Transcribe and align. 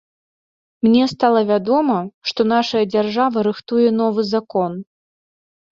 Мне 0.87 1.03
стала 1.13 1.43
вядома, 1.51 1.99
што 2.31 2.41
нашая 2.55 2.83
дзяржава 2.95 3.45
рыхтуе 3.51 3.87
новы 4.01 4.21
закон. 4.35 4.71